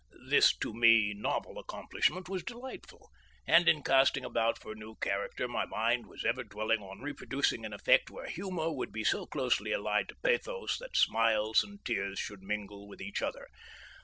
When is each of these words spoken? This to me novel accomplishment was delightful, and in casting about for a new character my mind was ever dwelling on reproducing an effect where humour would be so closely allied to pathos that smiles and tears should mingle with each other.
This 0.27 0.57
to 0.57 0.73
me 0.73 1.13
novel 1.15 1.59
accomplishment 1.59 2.27
was 2.27 2.43
delightful, 2.43 3.11
and 3.45 3.69
in 3.69 3.83
casting 3.83 4.25
about 4.25 4.57
for 4.57 4.71
a 4.71 4.75
new 4.75 4.95
character 4.95 5.47
my 5.47 5.67
mind 5.67 6.07
was 6.07 6.25
ever 6.25 6.43
dwelling 6.43 6.81
on 6.81 7.01
reproducing 7.01 7.65
an 7.65 7.73
effect 7.73 8.09
where 8.09 8.25
humour 8.27 8.71
would 8.71 8.91
be 8.91 9.03
so 9.03 9.27
closely 9.27 9.71
allied 9.73 10.09
to 10.09 10.15
pathos 10.23 10.79
that 10.79 10.97
smiles 10.97 11.63
and 11.63 11.85
tears 11.85 12.17
should 12.17 12.41
mingle 12.41 12.87
with 12.87 12.99
each 12.99 13.21
other. 13.21 13.45